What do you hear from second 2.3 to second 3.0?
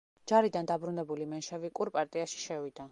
შევიდა.